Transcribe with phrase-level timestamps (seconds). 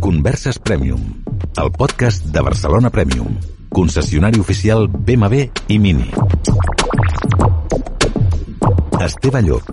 [0.00, 1.00] Converses Premium,
[1.60, 3.36] el podcast de Barcelona Premium,
[3.68, 6.08] concessionari oficial BMW i Mini.
[9.04, 9.68] Esteve Llop,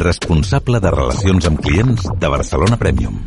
[0.00, 3.20] responsable de relacions amb clients de Barcelona Premium.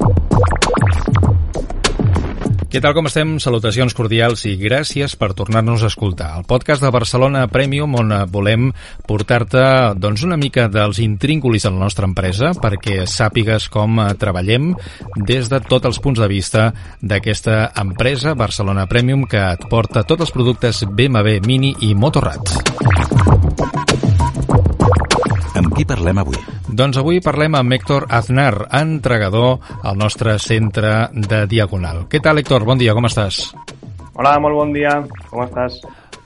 [2.70, 3.32] Què tal com estem?
[3.42, 6.28] Salutacions cordials i gràcies per tornar-nos a escoltar.
[6.38, 8.68] El podcast de Barcelona Premium on volem
[9.10, 9.64] portar-te
[9.98, 14.76] doncs, una mica dels intríngulis de la nostra empresa perquè sàpigues com treballem
[15.18, 16.70] des de tots els punts de vista
[17.02, 22.54] d'aquesta empresa Barcelona Premium que et porta tots els productes BMW Mini i Motorrad.
[25.80, 26.36] Qui parlem avui?
[26.76, 32.02] Doncs avui parlem amb Héctor Aznar, entregador al nostre centre de Diagonal.
[32.12, 32.66] Què tal, Héctor?
[32.68, 33.38] Bon dia, com estàs?
[34.12, 34.98] Hola, molt bon dia.
[35.30, 35.80] Com estàs?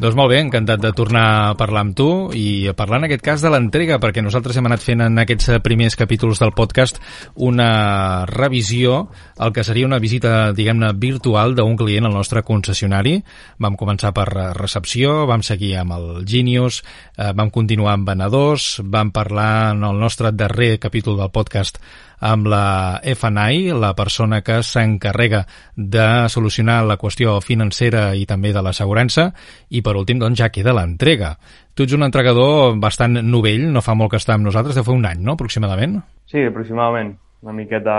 [0.04, 3.22] Doncs molt bé, encantat de tornar a parlar amb tu i a parlar en aquest
[3.24, 7.00] cas de l'entrega, perquè nosaltres hem anat fent en aquests primers capítols del podcast
[7.48, 8.98] una revisió,
[9.40, 13.16] el que seria una visita, diguem-ne, virtual d'un client al nostre concessionari.
[13.64, 14.28] Vam començar per
[14.60, 16.84] recepció, vam seguir amb el Genius,
[17.16, 21.80] eh, vam continuar amb venedors, vam parlar en el nostre darrer capítol del podcast
[22.24, 25.44] amb la FNI, la persona que s'encarrega
[25.76, 29.30] de solucionar la qüestió financera i també de l'assegurança,
[29.70, 31.34] i per últim doncs ja queda l'entrega.
[31.76, 34.96] Tu ets un entregador bastant novell, no fa molt que està amb nosaltres, de fa
[34.96, 36.00] un any, no?, aproximadament?
[36.32, 37.16] Sí, aproximadament.
[37.44, 37.96] Una miqueta,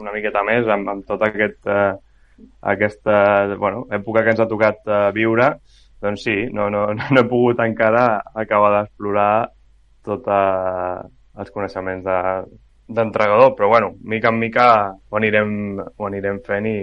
[0.00, 1.90] una miqueta més, amb, amb tot aquest, eh,
[2.72, 3.18] aquesta
[3.58, 5.50] bueno, època que ens ha tocat eh, viure,
[6.00, 9.32] doncs sí, no, no, no he pogut encara acabar d'explorar
[10.08, 10.96] tots eh,
[11.38, 12.16] els coneixements de,
[12.88, 16.78] d'entregador, però bueno, mica en mica ho anirem, ho anirem fent i,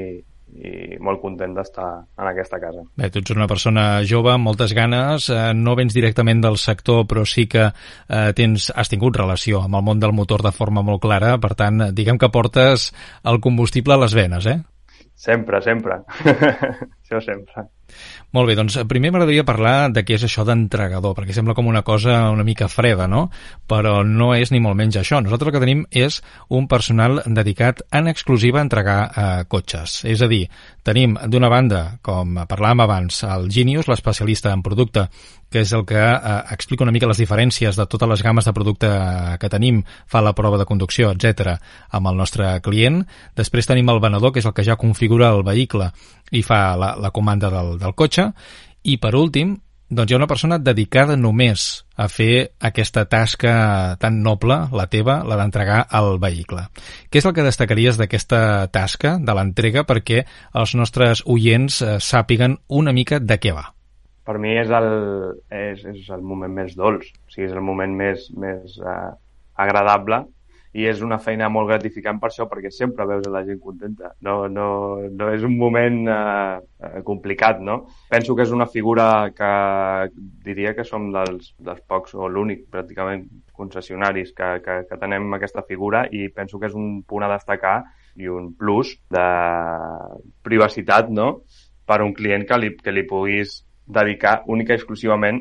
[0.56, 2.84] i molt content d'estar en aquesta casa.
[2.96, 7.04] Bé, tu ets una persona jove, amb moltes ganes, eh, no vens directament del sector,
[7.10, 10.86] però sí que eh, tens, has tingut relació amb el món del motor de forma
[10.86, 12.92] molt clara, per tant, diguem que portes
[13.24, 14.60] el combustible a les venes, eh?
[15.16, 16.02] Sempre, sempre.
[17.06, 17.66] Això sempre.
[18.36, 21.84] Molt bé, doncs primer m'agradaria parlar de què és això d'entregador, perquè sembla com una
[21.88, 23.30] cosa una mica freda, no?
[23.70, 25.22] Però no és ni molt menys això.
[25.24, 26.20] Nosaltres el que tenim és
[26.50, 30.02] un personal dedicat en exclusiva a entregar eh, cotxes.
[30.12, 30.44] És a dir,
[30.84, 35.08] tenim d'una banda, com parlàvem abans, el Genius, l'especialista en producte,
[35.50, 38.54] que és el que eh, explica una mica les diferències de totes les games de
[38.54, 38.92] producte
[39.40, 41.56] que tenim, fa la prova de conducció, etc
[41.96, 43.04] amb el nostre client.
[43.38, 45.92] Després tenim el venedor, que és el que ja configura el vehicle
[46.32, 48.32] i fa la, la comanda del, del cotxe.
[48.86, 49.56] I per últim,
[49.90, 53.54] doncs hi ha una persona dedicada només a fer aquesta tasca
[54.02, 56.66] tan noble, la teva, la d'entregar el vehicle.
[57.10, 58.40] Què és el que destacaries d'aquesta
[58.74, 60.26] tasca, de l'entrega, perquè
[60.58, 63.70] els nostres oients eh, sàpiguen una mica de què va?
[64.26, 64.90] Per mi és el,
[65.54, 69.14] és, és el moment més dolç, o sigui, és el moment més, més uh,
[69.62, 70.24] agradable
[70.76, 74.12] i és una feina molt gratificant per això, perquè sempre veus la gent contenta.
[74.28, 74.68] No, no,
[75.08, 77.78] no és un moment eh, complicat, no?
[78.12, 79.52] Penso que és una figura que
[80.44, 83.24] diria que som dels, dels pocs, o l'únic pràcticament,
[83.56, 87.78] concessionaris que, que, que tenem aquesta figura i penso que és un punt a destacar
[88.20, 89.28] i un plus de
[90.44, 91.30] privacitat, no?,
[91.86, 95.40] per un client que li, que li puguis dedicar única i exclusivament,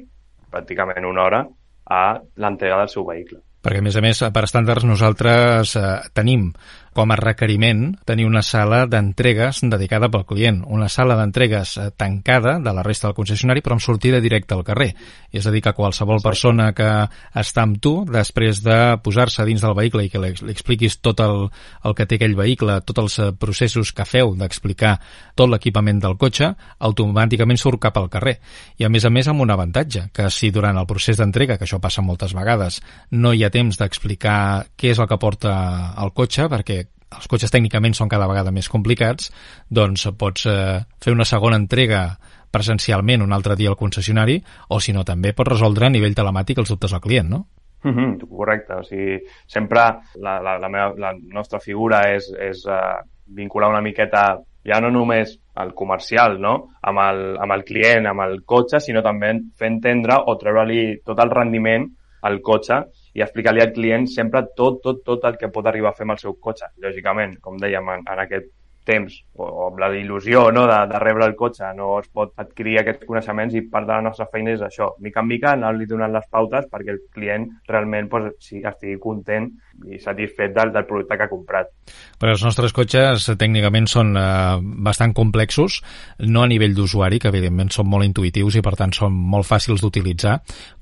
[0.53, 1.43] pràcticament una hora,
[1.91, 2.05] a
[2.37, 3.41] l'entrega del seu vehicle.
[3.65, 6.51] Perquè, a més a més, per estàndards nosaltres eh, tenim
[6.95, 12.57] com a requeriment tenir una sala d'entregues dedicada pel client, una sala d'entregues eh, tancada
[12.63, 14.93] de la resta del concessionari però amb sortida directa al carrer.
[15.35, 16.89] És a dir, que qualsevol persona que
[17.35, 21.49] està amb tu, després de posar-se dins del vehicle i que li expliquis tot el,
[21.85, 24.95] el que té aquell vehicle, tots els eh, processos que feu d'explicar
[25.35, 28.39] tot l'equipament del cotxe, automàticament surt cap al carrer.
[28.79, 31.67] I a més a més amb un avantatge, que si durant el procés d'entrega, que
[31.67, 32.81] això passa moltes vegades,
[33.11, 34.39] no hi ha temps d'explicar
[34.79, 35.55] què és el que porta
[35.99, 36.84] el cotxe, perquè
[37.17, 39.31] els cotxes tècnicament són cada vegada més complicats,
[39.69, 42.07] doncs pots eh, fer una segona entrega
[42.55, 44.39] presencialment un altre dia al concessionari
[44.71, 47.47] o si no també pots resoldre a nivell telemàtic els dubtes al client, no?
[47.85, 49.81] Mm -hmm, correcte, o sigui, sempre
[50.15, 54.91] la, la, la, meva, la nostra figura és, és uh, vincular una miqueta ja no
[54.91, 56.71] només el comercial, no?
[56.83, 61.21] amb, el, amb el client, amb el cotxe, sinó també fer entendre o treure-li tot
[61.21, 61.87] el rendiment
[62.25, 62.81] el cotxe
[63.15, 66.17] i explicar-li al client sempre tot, tot, tot el que pot arribar a fer amb
[66.17, 66.73] el seu cotxe.
[66.83, 68.51] Lògicament, com dèiem, en, en aquest
[68.85, 72.35] temps o, o amb la il·lusió no, de, de rebre el cotxe no es pot
[72.41, 74.93] adquirir aquests coneixements i part de la nostra feina és això.
[75.03, 79.49] Mica en mica anar-li donant les pautes perquè el client realment pues, sí, estigui content
[79.91, 81.73] i satisfet del, del producte que ha comprat.
[82.21, 85.81] Però els nostres cotxes tècnicament són eh, bastant complexos,
[86.29, 89.83] no a nivell d'usuari, que evidentment són molt intuitius i per tant són molt fàcils
[89.83, 90.39] d'utilitzar,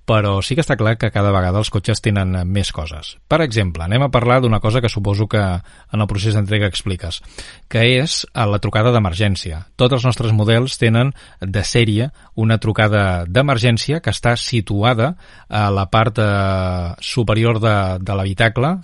[0.08, 3.14] però sí que està clar que cada vegada els cotxes tenen més coses.
[3.30, 7.20] Per exemple, anem a parlar d'una cosa que suposo que en el procés d'entrega expliques,
[7.70, 9.62] que és eh, la trucada d'emergència.
[9.76, 15.14] Tots els nostres models tenen de sèrie una trucada d'emergència que està situada
[15.48, 18.78] a la part eh, superior de, de l'habitacle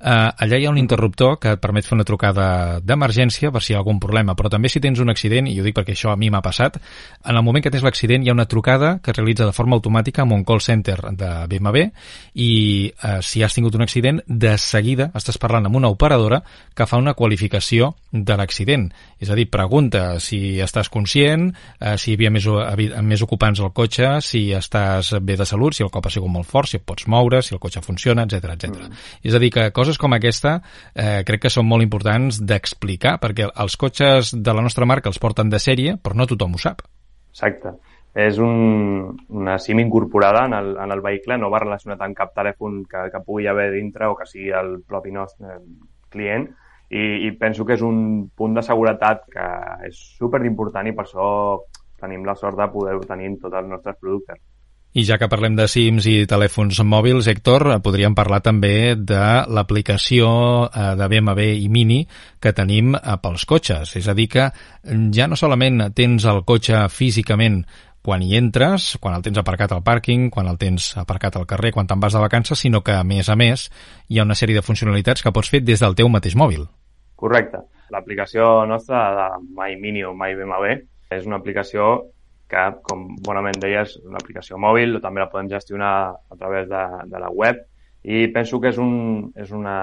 [0.00, 2.46] eh, allà hi ha un interruptor que et permet fer una trucada
[2.84, 5.64] d'emergència per si hi ha algun problema, però també si tens un accident, i ho
[5.66, 6.78] dic perquè això a mi m'ha passat,
[7.24, 9.76] en el moment que tens l'accident hi ha una trucada que es realitza de forma
[9.76, 11.86] automàtica amb un call center de BMW
[12.34, 12.50] i
[12.90, 16.42] eh, si has tingut un accident, de seguida estàs parlant amb una operadora
[16.74, 18.88] que fa una qualificació de l'accident.
[19.20, 21.48] És a dir, pregunta si estàs conscient,
[21.80, 22.46] eh, si hi havia més,
[23.02, 26.48] més ocupants al cotxe, si estàs bé de salut, si el cop ha sigut molt
[26.48, 28.72] fort, si et pots moure, si el cotxe funciona, etc etc.
[28.74, 29.04] Mm.
[29.28, 30.56] És a dir, que coses com aquesta
[30.90, 35.22] eh, crec que són molt importants d'explicar, perquè els cotxes de la nostra marca els
[35.22, 36.82] porten de sèrie, però no tothom ho sap.
[37.30, 37.76] Exacte.
[38.26, 42.34] És un, una SIM incorporada en el, en el vehicle, no va relacionat amb cap
[42.34, 45.60] telèfon que, que pugui haver dintre o que sigui el propi nostre
[46.10, 46.48] client,
[46.88, 49.46] i, i penso que és un punt de seguretat que
[49.88, 51.28] és super important i per això
[52.00, 54.40] tenim la sort de poder-ho tenir en tots els nostres productes.
[54.96, 60.30] I ja que parlem de SIMs i telèfons mòbils, Héctor, podríem parlar també de l'aplicació
[60.70, 61.98] eh, de BMW i Mini
[62.40, 63.92] que tenim eh, pels cotxes.
[64.00, 64.46] És a dir que
[65.12, 67.60] ja no solament tens el cotxe físicament
[68.00, 71.74] quan hi entres, quan el tens aparcat al pàrquing, quan el tens aparcat al carrer,
[71.76, 73.68] quan te'n vas de vacances, sinó que, a més a més,
[74.08, 76.64] hi ha una sèrie de funcionalitats que pots fer des del teu mateix mòbil.
[77.20, 77.66] Correcte.
[77.92, 80.78] L'aplicació nostra de My Mini o My BMW
[81.12, 82.14] és una aplicació
[82.50, 86.84] que, com bonament deies, és una aplicació mòbil, també la podem gestionar a través de,
[87.10, 87.64] de la web
[88.06, 89.78] i penso que és, un, és una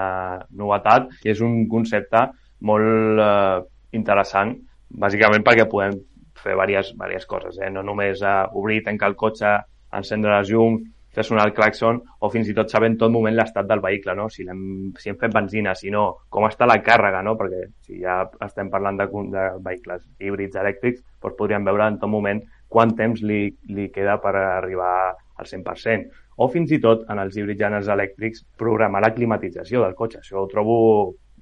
[0.56, 2.24] novetat i és un concepte
[2.64, 3.60] molt eh,
[3.98, 4.54] interessant,
[4.88, 5.98] bàsicament perquè podem
[6.40, 7.70] fer diverses, diverses coses, eh?
[7.70, 9.52] no només eh, obrir, tancar el cotxe,
[9.94, 13.36] encendre les llums, fer sonar el claxon o fins i tot saber en tot moment
[13.36, 14.26] l'estat del vehicle, no?
[14.32, 14.64] si, hem,
[14.98, 17.36] si hem fet benzina, si no, com està la càrrega, no?
[17.38, 19.06] perquè si ja estem parlant de,
[19.36, 22.42] de vehicles híbrids elèctrics, doncs podríem veure en tot moment
[22.74, 26.22] quant temps li, li queda per arribar al 100%.
[26.42, 29.94] O fins i tot, en els híbrids i en els elèctrics, programar la climatització del
[29.98, 30.24] cotxe.
[30.24, 30.76] Això ho trobo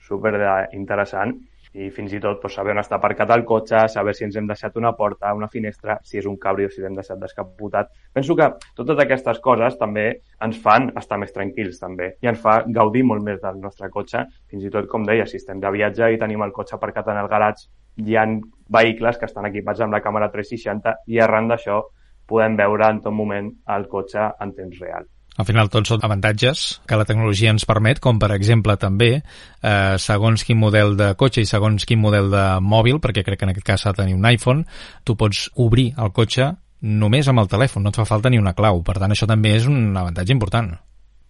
[0.03, 0.35] super
[0.77, 1.39] interessant
[1.73, 4.49] i fins i tot pues, saber on està aparcat el cotxe, saber si ens hem
[4.51, 7.89] deixat una porta, una finestra, si és un cabri o si l'hem deixat descapotat.
[8.13, 10.07] Penso que totes aquestes coses també
[10.45, 14.27] ens fan estar més tranquils també i ens fa gaudir molt més del nostre cotxe.
[14.53, 17.23] Fins i tot, com deia, si estem de viatge i tenim el cotxe aparcat en
[17.23, 17.71] el garatge,
[18.05, 21.83] hi han vehicles que estan equipats amb la càmera 360 i arran d'això
[22.29, 25.09] podem veure en tot moment el cotxe en temps real.
[25.41, 29.23] Al final tots són avantatges que la tecnologia ens permet, com per exemple també,
[29.63, 33.49] eh, segons quin model de cotxe i segons quin model de mòbil, perquè crec que
[33.49, 34.67] en aquest cas s'ha de tenir un iPhone,
[35.05, 36.53] tu pots obrir el cotxe
[36.83, 38.83] només amb el telèfon, no et fa falta ni una clau.
[38.85, 40.69] Per tant, això també és un avantatge important.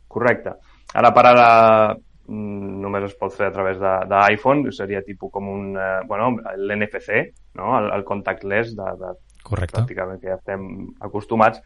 [0.08, 0.56] Correcte.
[0.94, 1.46] Ara per ara
[2.32, 7.26] només es pot fer a través d'iPhone, seria tipus com un, eh, bueno, l'NFC,
[7.58, 7.76] no?
[7.78, 9.76] el, el contactless de, de Correcte.
[9.80, 10.64] pràcticament que ja estem
[11.02, 11.60] acostumats.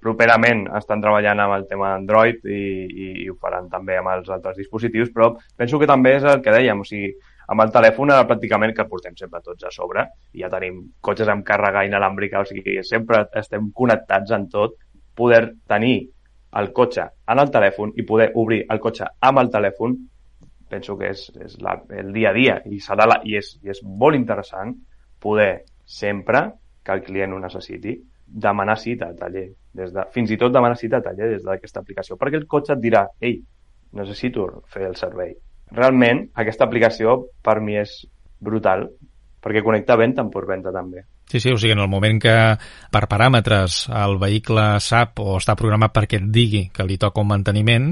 [0.00, 4.30] Properament estan treballant amb el tema Android i, i, i ho faran també amb els
[4.30, 7.12] altres dispositius, però penso que també és el que dèiem, o sigui,
[7.52, 11.28] amb el telèfon ara pràcticament que portem sempre tots a sobre i ja tenim cotxes
[11.32, 14.78] amb càrrega inalàmbrica, o sigui, sempre estem connectats en tot,
[15.16, 15.96] poder tenir
[16.60, 19.96] el cotxe en el telèfon i poder obrir el cotxe amb el telèfon
[20.72, 23.72] penso que és, és la, el dia a dia i, serà la, i, és, i
[23.74, 24.72] és molt interessant
[25.22, 26.46] poder sempre
[26.82, 27.94] que el client ho necessiti,
[28.26, 31.82] demanar cita a taller, des de, fins i tot demanar cita a taller des d'aquesta
[31.84, 33.36] aplicació, perquè el cotxe et dirà, ei,
[33.98, 35.34] necessito fer el servei.
[35.76, 37.94] Realment, aquesta aplicació per mi és
[38.42, 38.88] brutal,
[39.42, 41.04] perquè connecta venda amb venda també.
[41.32, 42.32] Sí, sí, o sigui, en el moment que
[42.92, 47.30] per paràmetres el vehicle sap o està programat perquè et digui que li toca un
[47.30, 47.86] manteniment,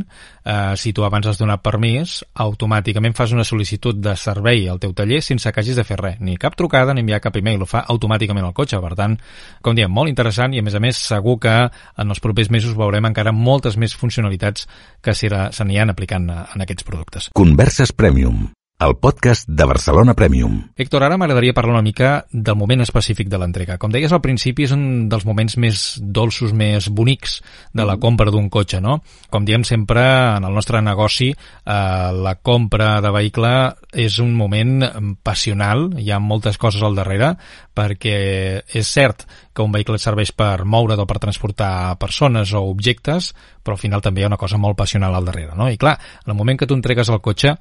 [0.44, 4.92] eh, si tu abans has donat permís, automàticament fas una sol·licitud de servei al teu
[4.92, 7.70] taller sense que hagis de fer res, ni cap trucada ni enviar cap email, ho
[7.72, 8.76] fa automàticament el cotxe.
[8.76, 9.16] Per tant,
[9.64, 12.76] com diem, molt interessant i a més a més segur que en els propers mesos
[12.76, 14.68] veurem encara moltes més funcionalitats
[15.00, 17.32] que s'anirien aplicant en aquests productes.
[17.32, 20.54] Converses Premium el podcast de Barcelona Premium.
[20.74, 23.76] Héctor, ara m'agradaria parlar una mica del moment específic de l'entrega.
[23.76, 27.42] Com deies al principi, és un dels moments més dolços, més bonics
[27.76, 29.02] de la compra d'un cotxe, no?
[29.28, 30.00] Com diem sempre
[30.38, 31.76] en el nostre negoci, eh,
[32.24, 33.52] la compra de vehicle
[33.92, 34.88] és un moment
[35.22, 37.34] passional, hi ha moltes coses al darrere,
[37.76, 38.16] perquè
[38.64, 43.76] és cert que un vehicle serveix per moure't o per transportar persones o objectes, però
[43.76, 45.68] al final també hi ha una cosa molt passional al darrere, no?
[45.68, 47.56] I clar, en el moment que tu entregues el cotxe,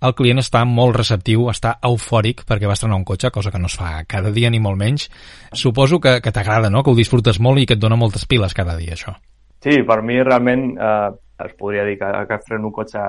[0.00, 3.68] el client està molt receptiu, està eufòric perquè va estrenar un cotxe, cosa que no
[3.68, 5.08] es fa cada dia ni molt menys.
[5.52, 8.56] Suposo que, que t'agrada, no?, que ho disfrutes molt i que et dona moltes piles
[8.56, 9.16] cada dia, això.
[9.60, 11.10] Sí, per mi realment eh,
[11.44, 13.02] es podria dir que, que estreno un cotxe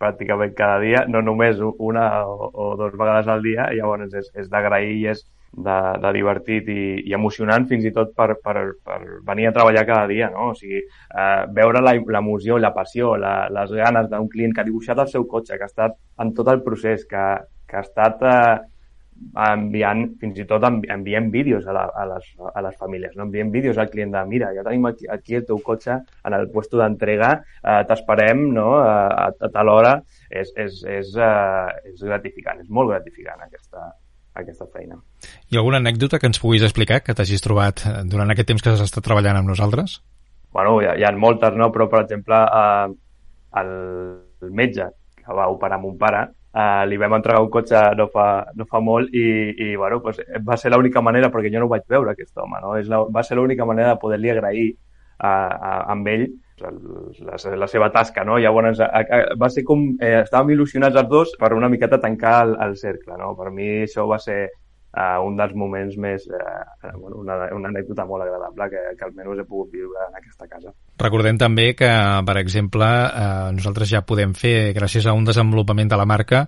[0.00, 4.50] pràcticament cada dia, no només una o, o dues vegades al dia, llavors és, és
[4.52, 5.24] d'agrair i és
[5.56, 9.84] de, de divertit i, i emocionant fins i tot per, per, per venir a treballar
[9.86, 10.50] cada dia, no?
[10.52, 14.68] O sigui, eh, veure l'emoció, la, la passió, la, les ganes d'un client que ha
[14.68, 17.26] dibuixat el seu cotxe, que ha estat en tot el procés, que,
[17.70, 18.56] que ha estat eh,
[19.44, 23.26] enviant, fins i tot enviem vídeos a, la, a, les, a les famílies, no?
[23.28, 26.48] enviem vídeos al client de mira, ja tenim aquí, aquí el teu cotxe en el
[26.52, 28.70] puesto d'entrega, eh, t'esperem no?
[28.80, 29.96] a, a tal hora,
[30.30, 33.90] és, és, és, eh, és gratificant, és molt gratificant aquesta,
[34.40, 34.98] aquesta feina.
[35.48, 38.64] Hi ha alguna anècdota que ens puguis explicar que t'hagis trobat eh, durant aquest temps
[38.64, 40.00] que has estat treballant amb nosaltres?
[40.54, 41.70] Bueno, hi ha, hi ha moltes, no?
[41.74, 42.94] Però, per exemple, eh,
[43.62, 43.74] el,
[44.42, 48.28] el metge que va operar mon pare, eh, li vam entregar un cotxe no fa,
[48.54, 49.26] no fa molt i,
[49.66, 52.76] i bueno, pues, va ser l'única manera, perquè jo no vaig veure aquest home, no?
[52.78, 54.70] És la, va ser l'única manera de poder-li agrair
[55.18, 56.26] a, a, amb ell
[56.62, 58.38] la, la seva tasca, no?
[58.38, 59.88] Llavors, a, a, va ser com...
[60.00, 63.34] Eh, estàvem il·lusionats els dos per una miqueta tancar el, el cercle, no?
[63.38, 64.46] Per mi això va ser
[64.94, 69.42] uh, un dels moments més, uh, bueno, una, una anècdota molt agradable que, que almenys
[69.42, 70.72] he pogut viure en aquesta casa.
[71.00, 71.90] Recordem també que,
[72.26, 76.44] per exemple, eh, nosaltres ja podem fer, gràcies a un desenvolupament de la marca,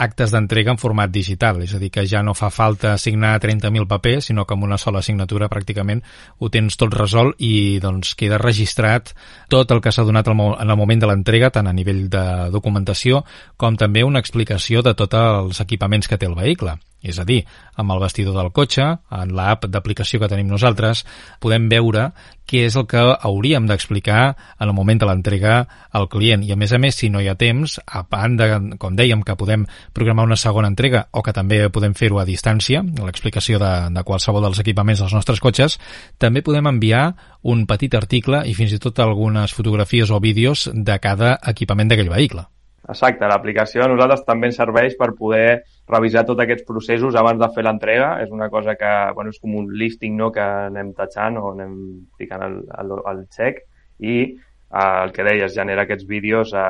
[0.00, 3.86] actes d'entrega en format digital, és a dir, que ja no fa falta signar 30.000
[3.90, 6.00] papers, sinó que amb una sola signatura pràcticament
[6.38, 9.12] ho tens tot resolt i doncs queda registrat
[9.52, 13.24] tot el que s'ha donat en el moment de l'entrega, tant a nivell de documentació
[13.60, 16.78] com també una explicació de tots els equipaments que té el vehicle.
[17.00, 17.40] És a dir,
[17.80, 18.84] amb el vestidor del cotxe,
[19.16, 21.04] en l'app d'aplicació que tenim nosaltres,
[21.40, 22.10] podem veure
[22.50, 24.22] què és el que hauríem d'explicar
[24.58, 25.54] en el moment de l'entrega
[25.96, 26.42] al client.
[26.44, 28.50] I a més a més, si no hi ha temps, a banda,
[28.82, 29.64] com dèiem, que podem
[29.96, 34.44] programar una segona entrega o que també podem fer-ho a distància, l'explicació de, de qualsevol
[34.48, 35.78] dels equipaments dels nostres cotxes,
[36.18, 37.04] també podem enviar
[37.42, 42.12] un petit article i fins i tot algunes fotografies o vídeos de cada equipament d'aquell
[42.12, 42.50] vehicle.
[42.90, 47.48] Exacte, l'aplicació a nosaltres també ens serveix per poder revisar tots aquests processos abans de
[47.54, 48.12] fer l'entrega.
[48.24, 51.74] És una cosa que, bueno, és com un listing no?, que anem tatxant o anem
[52.18, 53.64] ficant el, el, el check
[53.98, 56.64] i eh, el que deies, genera aquests vídeos eh,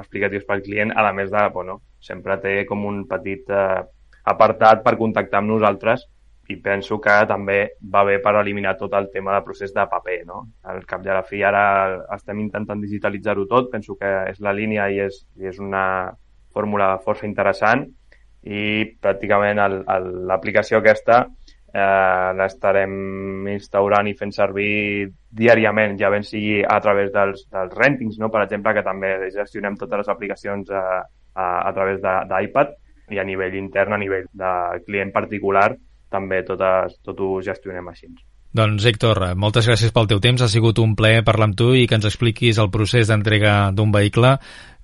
[0.00, 3.82] explicatius pel client, a més de, bueno, sempre té com un petit eh,
[4.26, 6.06] apartat per contactar amb nosaltres
[6.48, 7.58] i penso que també
[7.92, 10.44] va bé per eliminar tot el tema de procés de paper, no?
[10.70, 11.62] Al cap de la fi ara
[12.14, 16.14] estem intentant digitalitzar-ho tot, penso que és la línia i és, i és una
[16.54, 17.82] fórmula força interessant
[18.46, 18.62] i
[19.02, 19.58] pràcticament
[20.28, 21.24] l'aplicació aquesta
[21.76, 25.08] eh, l'estarem instaurant i fent servir
[25.40, 28.30] diàriament, ja ben sigui a través dels, dels rentings, no?
[28.32, 30.86] per exemple, que també gestionem totes les aplicacions a,
[31.34, 32.72] a, a través d'iPad
[33.14, 34.54] i a nivell intern, a nivell de
[34.86, 35.68] client particular,
[36.10, 38.10] també totes, tot ho gestionem així.
[38.54, 41.86] Doncs Héctor, moltes gràcies pel teu temps, ha sigut un plaer parlar amb tu i
[41.88, 44.36] que ens expliquis el procés d'entrega d'un vehicle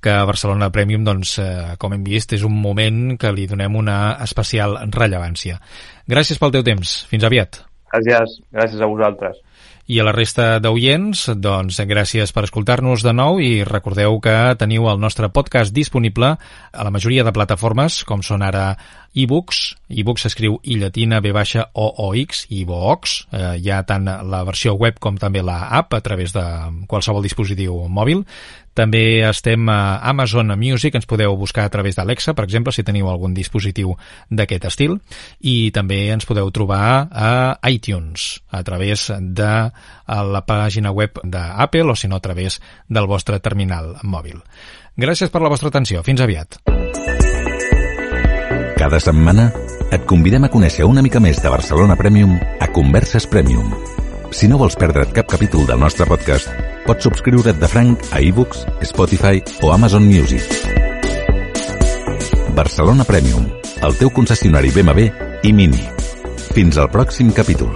[0.03, 3.77] que a Barcelona Premium, doncs, eh, com hem vist, és un moment que li donem
[3.79, 5.61] una especial rellevància.
[6.11, 7.05] Gràcies pel teu temps.
[7.07, 7.63] Fins aviat.
[7.93, 8.41] Gràcies.
[8.51, 9.39] Gràcies a vosaltres.
[9.87, 14.87] I a la resta d'oients, doncs gràcies per escoltar-nos de nou i recordeu que teniu
[14.91, 16.37] el nostre podcast disponible
[16.73, 18.77] a la majoria de plataformes, com són ara
[19.15, 24.09] ebooks, ebooks s'escriu i llatina b baixa o o x, ebooks, eh, hi ha tant
[24.09, 26.45] la versió web com també la app a través de
[26.89, 28.25] qualsevol dispositiu mòbil.
[28.73, 33.11] També estem a Amazon Music, ens podeu buscar a través d'Alexa, per exemple, si teniu
[33.11, 33.93] algun dispositiu
[34.31, 34.97] d'aquest estil,
[35.41, 39.53] i també ens podeu trobar a iTunes, a través de
[40.09, 44.41] la pàgina web d'Apple o si no a través del vostre terminal mòbil.
[44.97, 46.01] Gràcies per la vostra atenció.
[46.03, 46.61] Fins aviat.
[48.83, 49.45] Cada setmana
[49.95, 53.69] et convidem a conèixer una mica més de Barcelona Premium a Converses Premium.
[54.35, 56.51] Si no vols perdre't cap capítol del nostre podcast,
[56.83, 60.43] pots subscriure't de franc a ebooks, Spotify o Amazon Music.
[62.59, 63.47] Barcelona Premium,
[63.87, 65.13] el teu concessionari BMW
[65.47, 65.87] i Mini.
[66.51, 67.71] Fins al pròxim capítol.